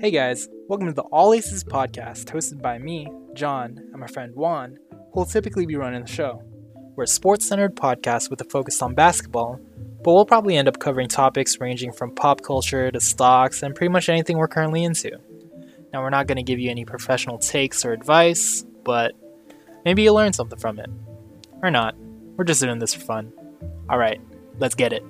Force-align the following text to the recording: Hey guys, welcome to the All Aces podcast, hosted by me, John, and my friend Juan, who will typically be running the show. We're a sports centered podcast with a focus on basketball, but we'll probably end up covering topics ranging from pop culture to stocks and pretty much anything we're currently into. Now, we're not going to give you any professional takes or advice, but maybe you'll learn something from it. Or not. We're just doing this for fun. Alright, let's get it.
Hey 0.00 0.10
guys, 0.10 0.48
welcome 0.66 0.86
to 0.86 0.94
the 0.94 1.02
All 1.02 1.34
Aces 1.34 1.62
podcast, 1.62 2.24
hosted 2.24 2.62
by 2.62 2.78
me, 2.78 3.06
John, 3.34 3.76
and 3.76 4.00
my 4.00 4.06
friend 4.06 4.34
Juan, 4.34 4.78
who 4.90 5.20
will 5.20 5.26
typically 5.26 5.66
be 5.66 5.76
running 5.76 6.00
the 6.00 6.10
show. 6.10 6.42
We're 6.96 7.04
a 7.04 7.06
sports 7.06 7.46
centered 7.46 7.76
podcast 7.76 8.30
with 8.30 8.40
a 8.40 8.44
focus 8.44 8.80
on 8.80 8.94
basketball, 8.94 9.60
but 10.02 10.14
we'll 10.14 10.24
probably 10.24 10.56
end 10.56 10.68
up 10.68 10.78
covering 10.78 11.08
topics 11.08 11.60
ranging 11.60 11.92
from 11.92 12.14
pop 12.14 12.40
culture 12.40 12.90
to 12.90 12.98
stocks 12.98 13.62
and 13.62 13.74
pretty 13.74 13.92
much 13.92 14.08
anything 14.08 14.38
we're 14.38 14.48
currently 14.48 14.84
into. 14.84 15.18
Now, 15.92 16.00
we're 16.00 16.08
not 16.08 16.26
going 16.26 16.36
to 16.36 16.42
give 16.42 16.58
you 16.58 16.70
any 16.70 16.86
professional 16.86 17.36
takes 17.36 17.84
or 17.84 17.92
advice, 17.92 18.64
but 18.84 19.12
maybe 19.84 20.02
you'll 20.02 20.14
learn 20.14 20.32
something 20.32 20.58
from 20.58 20.78
it. 20.78 20.88
Or 21.62 21.70
not. 21.70 21.94
We're 22.38 22.44
just 22.44 22.62
doing 22.62 22.78
this 22.78 22.94
for 22.94 23.02
fun. 23.02 23.34
Alright, 23.90 24.22
let's 24.60 24.74
get 24.74 24.94
it. 24.94 25.04